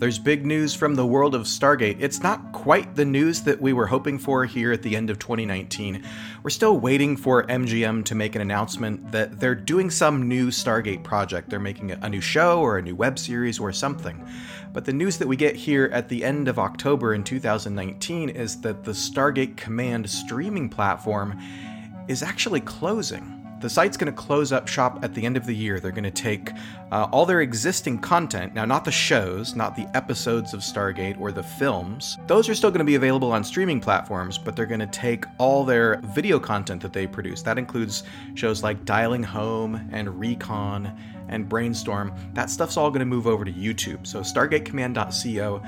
[0.00, 1.98] There's big news from the world of Stargate.
[2.00, 5.18] It's not quite the news that we were hoping for here at the end of
[5.18, 6.02] 2019.
[6.42, 11.04] We're still waiting for MGM to make an announcement that they're doing some new Stargate
[11.04, 11.50] project.
[11.50, 14.26] They're making a new show or a new web series or something.
[14.72, 18.58] But the news that we get here at the end of October in 2019 is
[18.62, 21.38] that the Stargate Command streaming platform
[22.08, 25.54] is actually closing the site's going to close up shop at the end of the
[25.54, 25.80] year.
[25.80, 26.52] They're going to take
[26.90, 31.30] uh, all their existing content, now, not the shows, not the episodes of Stargate or
[31.30, 32.16] the films.
[32.26, 35.24] Those are still going to be available on streaming platforms, but they're going to take
[35.38, 37.42] all their video content that they produce.
[37.42, 40.96] That includes shows like Dialing Home and Recon
[41.28, 42.12] and Brainstorm.
[42.32, 44.06] That stuff's all going to move over to YouTube.
[44.06, 45.62] So, StargateCommand.co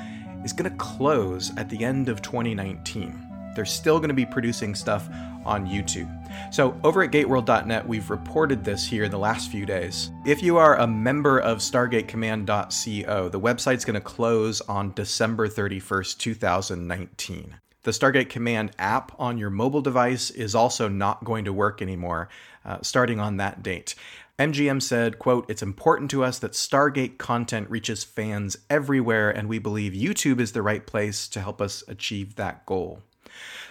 [0.45, 3.31] is going to close at the end of 2019.
[3.55, 5.09] They're still going to be producing stuff
[5.45, 6.09] on YouTube.
[6.52, 10.10] So, over at gateworld.net, we've reported this here the last few days.
[10.24, 16.18] If you are a member of StargateCommand.co, the website's going to close on December 31st,
[16.18, 17.57] 2019.
[17.85, 22.29] The Stargate Command app on your mobile device is also not going to work anymore,
[22.65, 23.96] uh, starting on that date.
[24.38, 29.59] MGM said, quote, It's important to us that Stargate content reaches fans everywhere, and we
[29.59, 33.02] believe YouTube is the right place to help us achieve that goal.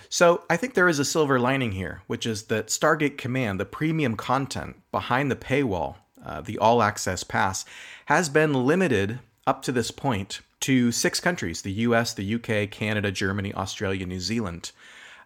[0.10, 3.66] So I think there is a silver lining here, which is that Stargate Command, the
[3.66, 7.64] premium content behind the paywall, uh, the all access pass,
[8.06, 13.12] has been limited up to this point to six countries the US, the UK, Canada,
[13.12, 14.72] Germany, Australia, New Zealand.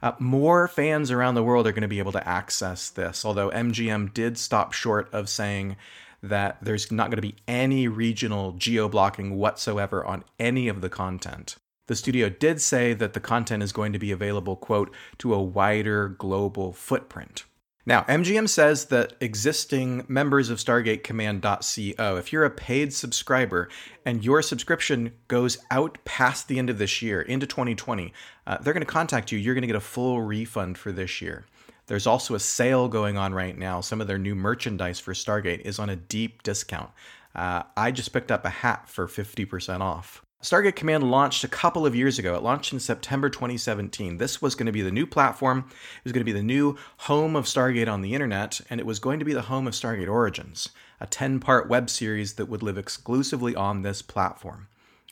[0.02, 3.50] Uh, more fans around the world are going to be able to access this, although
[3.50, 5.78] MGM did stop short of saying
[6.22, 10.90] that there's not going to be any regional geo blocking whatsoever on any of the
[10.90, 11.56] content.
[11.88, 15.42] The studio did say that the content is going to be available, quote, to a
[15.42, 17.46] wider global footprint.
[17.88, 23.70] Now, MGM says that existing members of StargateCommand.co, if you're a paid subscriber
[24.04, 28.12] and your subscription goes out past the end of this year into 2020,
[28.48, 29.38] uh, they're going to contact you.
[29.38, 31.46] You're going to get a full refund for this year.
[31.86, 33.82] There's also a sale going on right now.
[33.82, 36.90] Some of their new merchandise for Stargate is on a deep discount.
[37.36, 40.25] Uh, I just picked up a hat for 50% off.
[40.46, 42.36] Stargate Command launched a couple of years ago.
[42.36, 44.18] It launched in September 2017.
[44.18, 45.66] This was going to be the new platform.
[45.68, 48.86] It was going to be the new home of Stargate on the internet, and it
[48.86, 50.70] was going to be the home of Stargate Origins,
[51.00, 54.68] a 10 part web series that would live exclusively on this platform.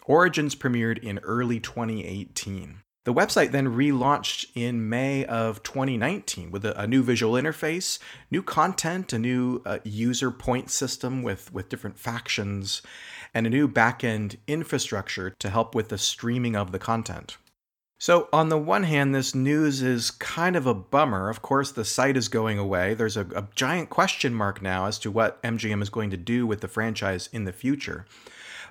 [0.06, 2.84] Origins premiered in early 2018.
[3.06, 8.00] The website then relaunched in May of 2019 with a, a new visual interface,
[8.32, 12.82] new content, a new uh, user point system with, with different factions,
[13.34, 17.36] and a new backend infrastructure to help with the streaming of the content.
[18.00, 21.30] So, on the one hand, this news is kind of a bummer.
[21.30, 22.94] Of course, the site is going away.
[22.94, 26.46] There's a, a, giant question mark now as to what MGM is going to do
[26.46, 28.06] with the franchise in the future.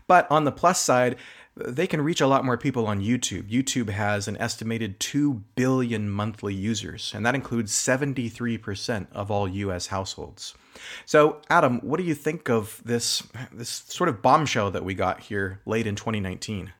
[0.06, 1.16] But on the plus side,
[1.54, 3.50] they can reach a lot more people on YouTube.
[3.50, 9.88] YouTube has an estimated 2 billion monthly users, and that includes 73% of all US
[9.88, 10.54] households.
[11.04, 15.20] So, Adam, what do you think of this this sort of bombshell that we got
[15.20, 16.72] here late in 2019?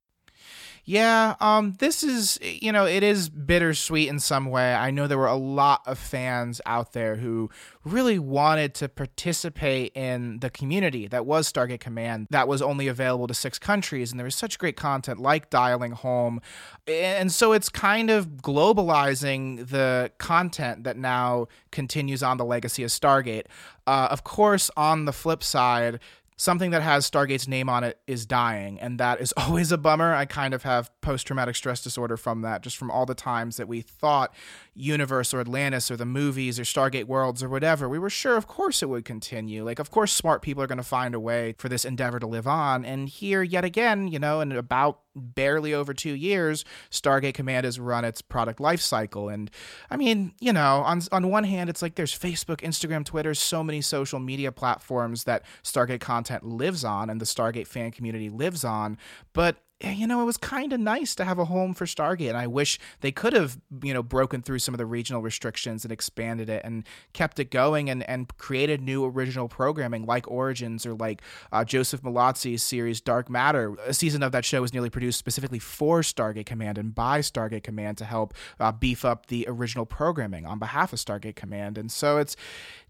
[0.84, 4.75] Yeah, um, this is, you know, it is bittersweet in some way.
[4.75, 7.50] I know there were a lot of fans out there who
[7.84, 13.28] really wanted to participate in the community that was Stargate Command that was only available
[13.28, 14.10] to six countries.
[14.10, 16.41] And there was such great content like Dialing Home.
[16.88, 22.91] And so it's kind of globalizing the content that now continues on the legacy of
[22.91, 23.44] Stargate.
[23.87, 26.00] Uh, of course, on the flip side,
[26.42, 30.12] something that has Stargate's name on it is dying, and that is always a bummer.
[30.12, 33.56] I kind of have post traumatic stress disorder from that, just from all the times
[33.58, 34.34] that we thought
[34.75, 38.48] Universe or Atlantis or the movies or Stargate Worlds or whatever, we were sure, of
[38.48, 39.64] course, it would continue.
[39.64, 42.26] Like, of course, smart people are going to find a way for this endeavor to
[42.26, 42.84] live on.
[42.84, 47.78] And here, yet again, you know, in about barely over two years, Stargate Command has
[47.78, 49.28] run its product life cycle.
[49.28, 49.50] And
[49.91, 53.62] I mean, you know, on on one hand, it's like there's Facebook, Instagram, Twitter, so
[53.62, 58.64] many social media platforms that Stargate content lives on and the Stargate fan community lives
[58.64, 58.99] on.
[59.32, 62.29] But you know, it was kind of nice to have a home for Stargate.
[62.29, 65.84] And I wish they could have, you know, broken through some of the regional restrictions
[65.84, 70.87] and expanded it and kept it going and, and created new original programming like Origins
[70.87, 73.76] or like uh, Joseph Mallozzi's series Dark Matter.
[73.87, 77.64] A season of that show was nearly produced specifically for Stargate Command and by Stargate
[77.64, 81.76] Command to help uh, beef up the original programming on behalf of Stargate Command.
[81.76, 82.37] And so it's,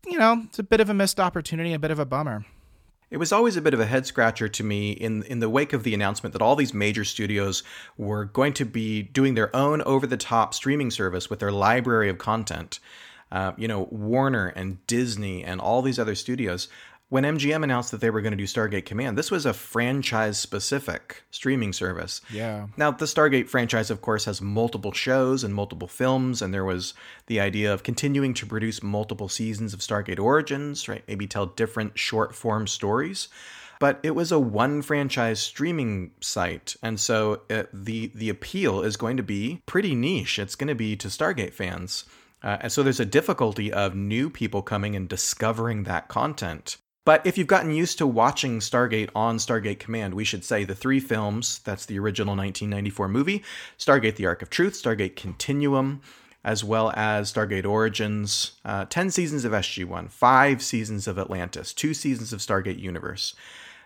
[0.06, 2.44] you know, it's a bit of a missed opportunity, a bit of a bummer.
[3.12, 5.75] It was always a bit of a head scratcher to me in in the wake
[5.75, 7.62] of the announcement that all these major studios
[7.99, 12.09] were going to be doing their own over the top streaming service with their library
[12.09, 12.81] of content.
[13.31, 16.69] Uh, you know, Warner and Disney and all these other studios
[17.12, 20.38] When MGM announced that they were going to do Stargate Command, this was a franchise
[20.38, 22.23] specific streaming service.
[22.32, 22.69] Yeah.
[22.79, 26.94] Now, the Stargate franchise, of course, has multiple shows and multiple films, and there was
[27.26, 31.05] the idea of continuing to produce multiple seasons of Stargate Origins, right?
[31.06, 33.29] Maybe tell different short form stories.
[33.79, 38.81] But it was a one franchise streaming site, and so it, uh, the the appeal
[38.81, 40.38] is going to be pretty niche.
[40.38, 42.05] It's going to be to Stargate fans.
[42.43, 46.79] Uh, and so there's a difficulty of new people coming and discovering that content.
[47.05, 50.75] But if you've gotten used to watching Stargate on Stargate Command, we should say the
[50.75, 53.43] three films that's the original 1994 movie
[53.77, 56.01] Stargate The Ark of Truth, Stargate Continuum,
[56.45, 61.93] as well as Stargate Origins, uh, 10 seasons of SG1, 5 seasons of Atlantis, 2
[61.93, 63.35] seasons of Stargate Universe.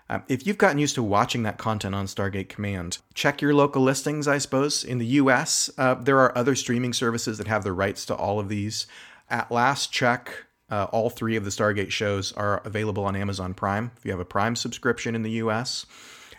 [0.08, 3.82] Uh, if you've gotten used to watching that content on Stargate Command, check your local
[3.82, 4.84] listings, I suppose.
[4.84, 8.38] In the US, uh, there are other streaming services that have the rights to all
[8.38, 8.86] of these.
[9.28, 13.90] At last check, uh, all three of the Stargate shows are available on Amazon Prime
[13.96, 15.86] if you have a Prime subscription in the US.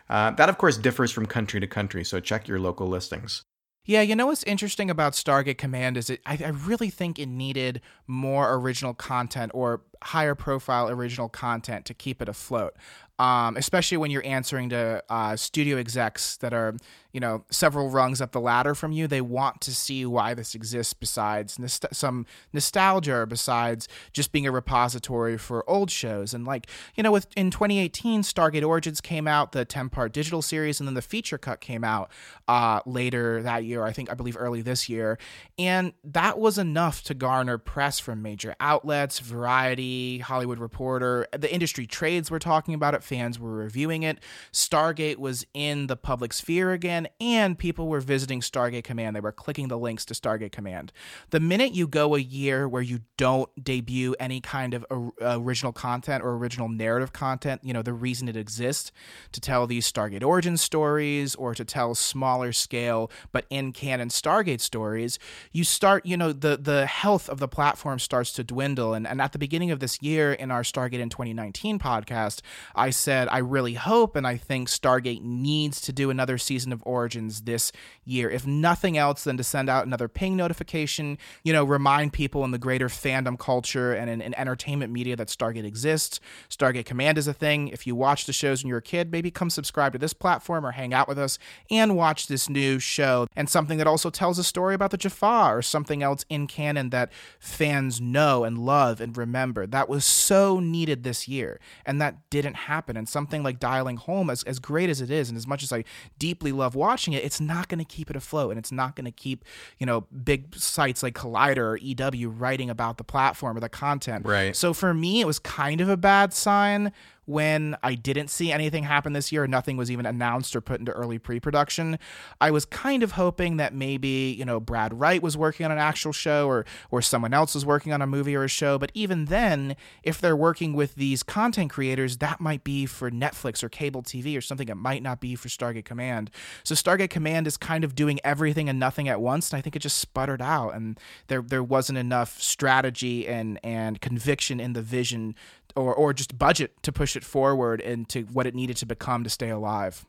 [0.09, 3.43] Uh, that, of course, differs from country to country, so check your local listings.
[3.85, 7.27] Yeah, you know what's interesting about Stargate Command is it, I, I really think it
[7.27, 12.75] needed more original content or higher profile original content to keep it afloat
[13.19, 16.75] um, especially when you're answering to uh, studio execs that are,
[17.11, 19.07] you know, several rungs up the ladder from you.
[19.07, 21.59] They want to see why this exists besides
[21.91, 26.33] some nostalgia, besides just being a repository for old shows.
[26.33, 30.41] And like, you know, with in 2018, Stargate Origins came out, the 10 part digital
[30.41, 32.11] series, and then the feature cut came out
[32.47, 33.83] uh, later that year.
[33.83, 35.17] I think I believe early this year,
[35.57, 41.87] and that was enough to garner press from major outlets, Variety, Hollywood Reporter, the industry
[41.87, 44.19] trades were talking about it fans were reviewing it.
[44.51, 49.15] Stargate was in the public sphere again, and people were visiting Stargate Command.
[49.15, 50.91] They were clicking the links to Stargate Command.
[51.29, 54.85] The minute you go a year where you don't debut any kind of
[55.21, 58.91] original content or original narrative content, you know, the reason it exists
[59.31, 64.61] to tell these Stargate origin stories or to tell smaller scale but in canon Stargate
[64.61, 65.19] stories,
[65.51, 68.93] you start, you know, the the health of the platform starts to dwindle.
[68.93, 72.41] And, and at the beginning of this year in our Stargate in 2019 podcast,
[72.75, 76.81] I said, I really hope and I think Stargate needs to do another season of
[76.87, 77.71] Origins this
[78.05, 78.29] year.
[78.29, 82.51] If nothing else than to send out another ping notification, you know, remind people in
[82.51, 86.19] the greater fandom culture and in, in entertainment media that Stargate exists.
[86.49, 87.67] Stargate Command is a thing.
[87.67, 90.65] If you watch the shows when you're a kid, maybe come subscribe to this platform
[90.65, 91.37] or hang out with us
[91.69, 95.49] and watch this new show and something that also tells a story about the Jaffa
[95.53, 99.67] or something else in canon that fans know and love and remember.
[99.67, 102.97] That was so needed this year, and that didn't happen.
[102.97, 105.73] And something like Dialing Home, as, as great as it is, and as much as
[105.73, 105.83] I
[106.17, 108.51] deeply love watching it, it's not going to keep it afloat.
[108.51, 109.43] And it's not going to keep,
[109.79, 114.25] you know, big sites like Collider or EW writing about the platform or the content.
[114.25, 114.55] Right.
[114.55, 116.91] So for me, it was kind of a bad sign
[117.27, 120.93] when I didn't see anything happen this year, nothing was even announced or put into
[120.93, 121.99] early pre production,
[122.39, 125.77] I was kind of hoping that maybe, you know, Brad Wright was working on an
[125.77, 128.77] actual show or, or someone else was working on a movie or a show.
[128.77, 133.61] But even then, if they're working with these content creators, that might be for Netflix
[133.61, 134.69] or cable TV or something.
[134.69, 136.31] It might not be for Stargate Command.
[136.63, 139.51] So Stargate Command is kind of doing everything and nothing at once.
[139.51, 140.97] And I think it just sputtered out and
[141.27, 145.35] there, there wasn't enough strategy and, and conviction in the vision
[145.77, 149.29] or or just budget to push it forward into what it needed to become to
[149.29, 150.05] stay alive.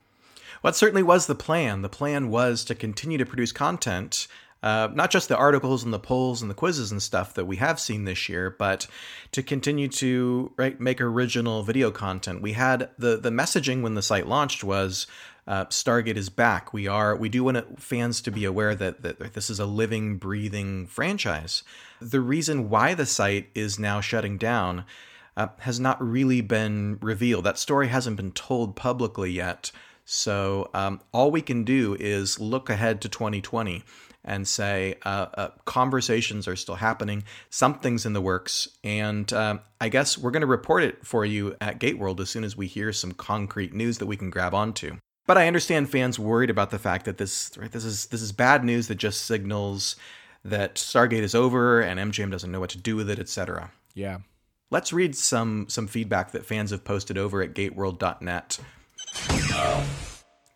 [0.63, 1.83] Well, it certainly was the plan.
[1.83, 4.27] The plan was to continue to produce content,
[4.63, 7.57] uh, not just the articles and the polls and the quizzes and stuff that we
[7.57, 8.87] have seen this year, but
[9.33, 12.43] to continue to right make original video content.
[12.43, 15.07] We had the the messaging when the site launched was.
[15.47, 16.75] Uh, Stargate is back.
[16.75, 17.17] We are.
[17.17, 21.63] We do want fans to be aware that, that this is a living, breathing franchise.
[22.03, 24.85] The reason why the site is now shutting down
[25.39, 27.45] uh, has not really been revealed.
[27.45, 29.71] That story hasn't been told publicly yet.
[30.05, 33.85] So um, all we can do is look ahead to 2020
[34.25, 39.89] and say uh, uh, conversations are still happening, something's in the works, and uh, I
[39.89, 42.93] guess we're going to report it for you at Gateworld as soon as we hear
[42.93, 44.97] some concrete news that we can grab onto.
[45.27, 48.33] But I understand fans worried about the fact that this right, this is this is
[48.33, 49.95] bad news that just signals
[50.45, 53.71] that Stargate is over and MGM doesn't know what to do with it, etc.
[53.95, 54.19] Yeah.
[54.71, 58.59] Let's read some some feedback that fans have posted over at gateworld.net.
[59.31, 59.85] Uh,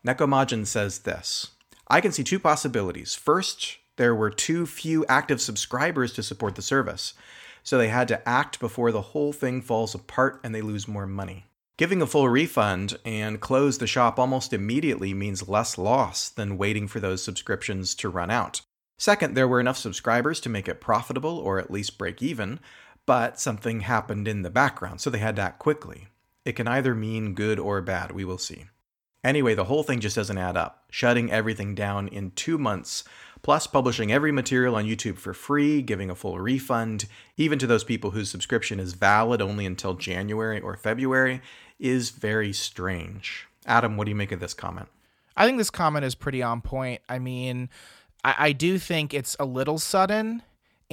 [0.06, 1.52] Nekomajin says this.
[1.88, 3.14] I can see two possibilities.
[3.14, 7.14] First, there were too few active subscribers to support the service,
[7.62, 11.06] so they had to act before the whole thing falls apart and they lose more
[11.06, 11.46] money.
[11.78, 16.86] Giving a full refund and close the shop almost immediately means less loss than waiting
[16.86, 18.60] for those subscriptions to run out.
[18.98, 22.60] Second, there were enough subscribers to make it profitable or at least break even,
[23.06, 26.08] but something happened in the background, so they had to act quickly.
[26.44, 28.12] It can either mean good or bad.
[28.12, 28.66] We will see.
[29.24, 30.84] Anyway, the whole thing just doesn't add up.
[30.90, 33.04] Shutting everything down in two months,
[33.42, 37.06] plus publishing every material on YouTube for free, giving a full refund,
[37.36, 41.40] even to those people whose subscription is valid only until January or February,
[41.78, 43.46] is very strange.
[43.66, 44.88] Adam, what do you make of this comment?
[45.36, 47.00] I think this comment is pretty on point.
[47.08, 47.68] I mean,
[48.24, 50.42] I, I do think it's a little sudden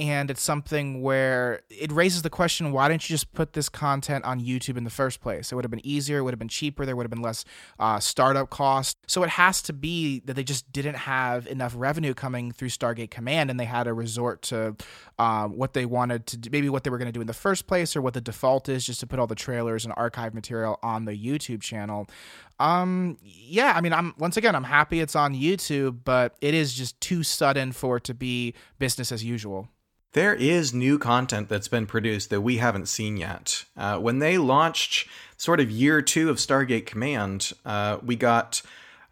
[0.00, 4.24] and it's something where it raises the question why didn't you just put this content
[4.24, 5.52] on YouTube in the first place?
[5.52, 7.44] It would have been easier, it would have been cheaper, there would have been less
[7.78, 8.96] uh, startup cost.
[9.06, 13.10] So it has to be that they just didn't have enough revenue coming through Stargate
[13.10, 14.74] Command and they had to resort to
[15.18, 17.34] um, what they wanted to do, maybe what they were going to do in the
[17.34, 20.32] first place or what the default is just to put all the trailers and archive
[20.32, 22.08] material on the YouTube channel.
[22.58, 26.72] Um, yeah, I mean, I'm once again, I'm happy it's on YouTube, but it is
[26.72, 29.68] just too sudden for it to be business as usual.
[30.12, 33.64] There is new content that's been produced that we haven't seen yet.
[33.76, 38.62] Uh, when they launched sort of year two of Stargate Command, uh, we got.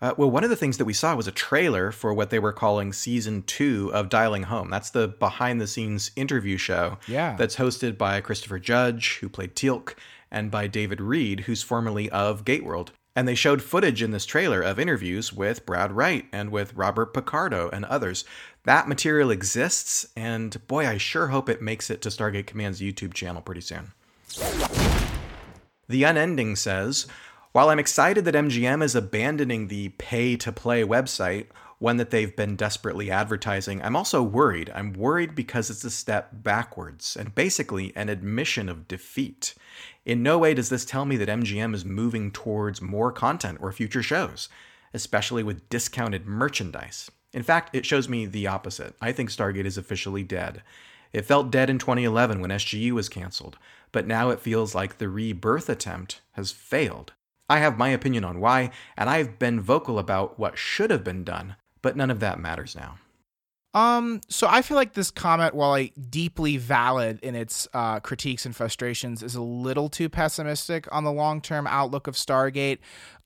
[0.00, 2.38] Uh, well, one of the things that we saw was a trailer for what they
[2.38, 4.71] were calling season two of Dialing Home.
[4.71, 7.35] That's the behind the scenes interview show yeah.
[7.37, 9.95] that's hosted by Christopher Judge, who played Teal'c,
[10.31, 12.90] and by David Read, who's formerly of Gateworld.
[13.17, 17.12] And they showed footage in this trailer of interviews with Brad Wright and with Robert
[17.12, 18.25] Picardo and others.
[18.69, 23.15] That material exists, and boy, I sure hope it makes it to Stargate Command's YouTube
[23.15, 23.93] channel pretty soon.
[25.89, 27.07] The Unending says
[27.53, 31.47] While I'm excited that MGM is abandoning the pay to play website,
[31.79, 34.71] one that they've been desperately advertising, I'm also worried.
[34.75, 39.55] I'm worried because it's a step backwards and basically an admission of defeat.
[40.05, 43.73] In no way does this tell me that MGM is moving towards more content or
[43.73, 44.51] future shows,
[44.93, 47.11] especially with discounted merchandise.
[47.32, 48.94] In fact, it shows me the opposite.
[49.00, 50.62] I think Stargate is officially dead.
[51.12, 53.58] It felt dead in 2011 when SGU was canceled,
[53.92, 57.12] but now it feels like the rebirth attempt has failed.
[57.49, 61.25] I have my opinion on why, and I've been vocal about what should have been
[61.25, 62.99] done, but none of that matters now.
[63.75, 68.44] Um, so I feel like this comment, while like deeply valid in its uh, critiques
[68.44, 72.78] and frustrations, is a little too pessimistic on the long term outlook of Stargate.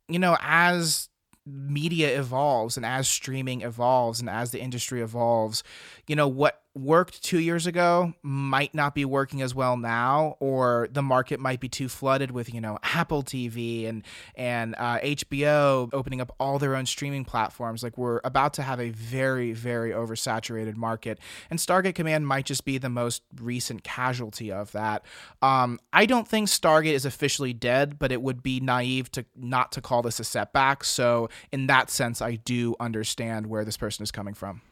[0.09, 1.09] You know, as
[1.47, 5.63] media evolves and as streaming evolves and as the industry evolves,
[6.07, 10.89] you know, what worked two years ago might not be working as well now, or
[10.91, 14.03] the market might be too flooded with, you know, Apple TV and
[14.35, 17.83] and uh, HBO opening up all their own streaming platforms.
[17.83, 21.19] Like we're about to have a very, very oversaturated market,
[21.51, 25.05] and Stargate Command might just be the most recent casualty of that.
[25.43, 29.73] Um, I don't think Stargate is officially dead, but it would be naive to not
[29.73, 30.85] to call this a setback.
[30.85, 34.63] So in that sense, I do understand where this person is coming from.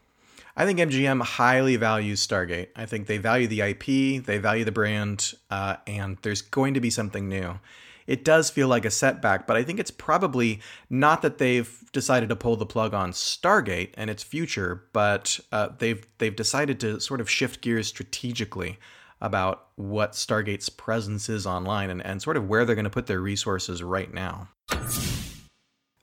[0.56, 2.68] I think MGM highly values Stargate.
[2.76, 6.80] I think they value the IP, they value the brand, uh, and there's going to
[6.80, 7.58] be something new.
[8.06, 12.28] It does feel like a setback, but I think it's probably not that they've decided
[12.30, 17.00] to pull the plug on Stargate and its future, but uh, they've they've decided to
[17.00, 18.78] sort of shift gears strategically
[19.20, 23.06] about what Stargate's presence is online and, and sort of where they're going to put
[23.06, 24.48] their resources right now.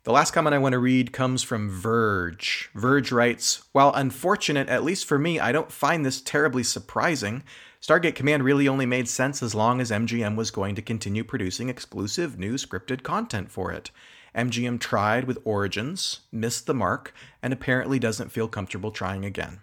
[0.07, 2.69] The last comment I want to read comes from Verge.
[2.73, 7.43] Verge writes While unfortunate, at least for me, I don't find this terribly surprising.
[7.81, 11.67] Stargate Command really only made sense as long as MGM was going to continue producing
[11.67, 13.91] exclusive new scripted content for it.
[14.33, 19.59] MGM tried with Origins, missed the mark, and apparently doesn't feel comfortable trying again.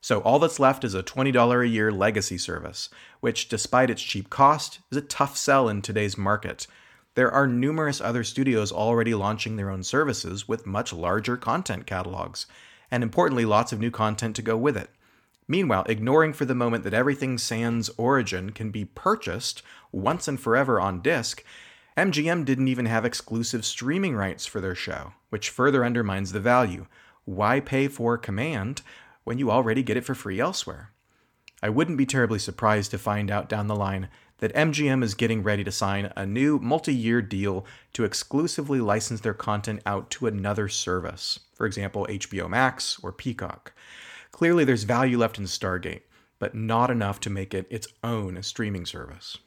[0.00, 2.88] So all that's left is a $20 a year legacy service,
[3.20, 6.66] which, despite its cheap cost, is a tough sell in today's market.
[7.14, 12.46] There are numerous other studios already launching their own services with much larger content catalogs,
[12.90, 14.90] and importantly, lots of new content to go with it.
[15.46, 20.80] Meanwhile, ignoring for the moment that everything sans Origin can be purchased once and forever
[20.80, 21.44] on disc,
[21.96, 26.86] MGM didn't even have exclusive streaming rights for their show, which further undermines the value.
[27.24, 28.82] Why pay for Command
[29.22, 30.90] when you already get it for free elsewhere?
[31.62, 35.42] I wouldn't be terribly surprised to find out down the line that MGM is getting
[35.42, 40.26] ready to sign a new multi year deal to exclusively license their content out to
[40.26, 43.72] another service, for example, HBO Max or Peacock.
[44.32, 46.02] Clearly, there's value left in Stargate,
[46.38, 49.38] but not enough to make it its own streaming service.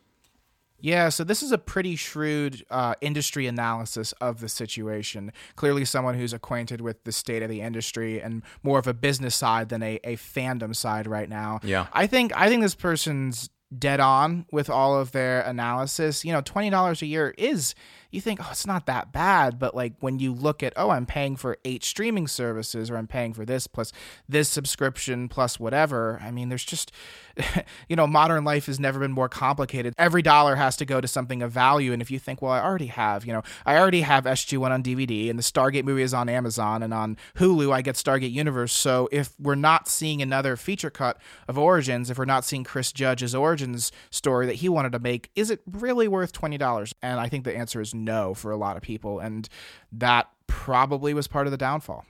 [0.79, 5.31] Yeah, so this is a pretty shrewd uh, industry analysis of the situation.
[5.55, 9.35] Clearly, someone who's acquainted with the state of the industry and more of a business
[9.35, 11.59] side than a, a fandom side right now.
[11.63, 16.23] Yeah, I think I think this person's dead on with all of their analysis.
[16.23, 17.75] You know, $20 a year is
[18.11, 19.59] you think, oh, it's not that bad.
[19.59, 23.07] But like when you look at, oh, I'm paying for eight streaming services or I'm
[23.07, 23.91] paying for this plus
[24.27, 26.91] this subscription plus whatever, I mean, there's just,
[27.89, 29.93] you know, modern life has never been more complicated.
[29.97, 31.91] Every dollar has to go to something of value.
[31.93, 34.83] And if you think, well, I already have, you know, I already have SG1 on
[34.83, 38.71] DVD and the Stargate movie is on Amazon and on Hulu, I get Stargate Universe.
[38.71, 42.91] So if we're not seeing another feature cut of Origins, if we're not seeing Chris
[42.91, 46.93] Judge's Origins story that he wanted to make, is it really worth $20?
[47.01, 49.19] And I think the answer is no for a lot of people.
[49.19, 49.49] And
[49.91, 52.05] that probably was part of the downfall.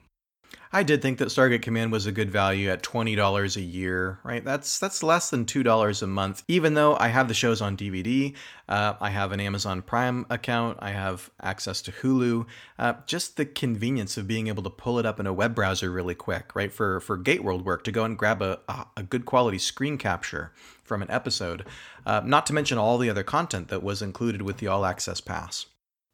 [0.72, 4.20] I did think that Stargate Command was a good value at twenty dollars a year,
[4.24, 4.44] right?
[4.44, 6.44] That's that's less than two dollars a month.
[6.48, 8.36] Even though I have the shows on DVD,
[8.68, 12.46] uh, I have an Amazon Prime account, I have access to Hulu.
[12.78, 15.90] Uh, just the convenience of being able to pull it up in a web browser
[15.90, 16.72] really quick, right?
[16.72, 18.60] For for Gateworld work to go and grab a
[18.96, 20.52] a good quality screen capture
[20.84, 21.66] from an episode.
[22.06, 25.22] Uh, not to mention all the other content that was included with the All Access
[25.22, 25.66] Pass.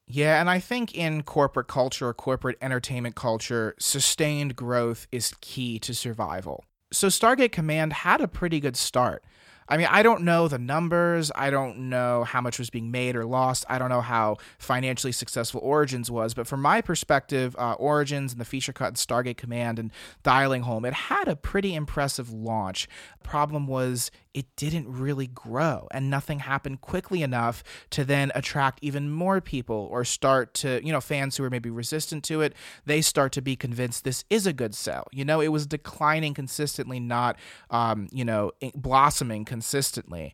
[0.05, 5.93] Yeah, and I think in corporate culture, corporate entertainment culture, sustained growth is key to
[5.93, 6.65] survival.
[6.91, 9.23] So Stargate Command had a pretty good start.
[9.69, 11.31] I mean, I don't know the numbers.
[11.33, 13.63] I don't know how much was being made or lost.
[13.69, 16.33] I don't know how financially successful Origins was.
[16.33, 19.91] But from my perspective, uh, Origins and the feature cut and Stargate Command and
[20.21, 22.89] Dialing Home, it had a pretty impressive launch.
[23.23, 29.11] Problem was, it didn't really grow and nothing happened quickly enough to then attract even
[29.11, 32.53] more people or start to, you know, fans who are maybe resistant to it,
[32.85, 35.07] they start to be convinced this is a good sell.
[35.11, 37.37] You know, it was declining consistently, not,
[37.69, 40.33] um, you know, blossoming consistently.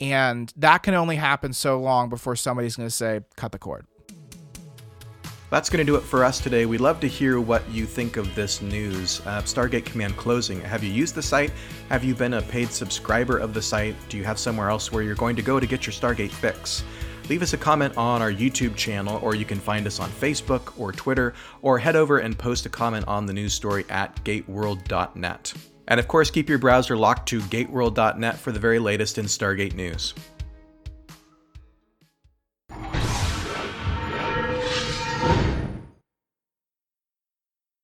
[0.00, 3.86] And that can only happen so long before somebody's going to say, cut the cord.
[5.50, 6.66] That's going to do it for us today.
[6.66, 9.22] We'd love to hear what you think of this news.
[9.24, 10.60] Uh, Stargate Command closing.
[10.60, 11.52] Have you used the site?
[11.88, 13.96] Have you been a paid subscriber of the site?
[14.10, 16.84] Do you have somewhere else where you're going to go to get your Stargate fix?
[17.30, 20.78] Leave us a comment on our YouTube channel, or you can find us on Facebook
[20.78, 25.54] or Twitter, or head over and post a comment on the news story at gateworld.net.
[25.88, 29.74] And of course, keep your browser locked to gateworld.net for the very latest in Stargate
[29.74, 30.14] news.